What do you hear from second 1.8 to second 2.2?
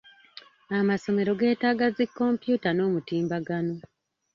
zi